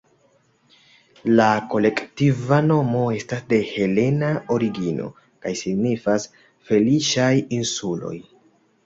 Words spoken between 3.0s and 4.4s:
estas de helena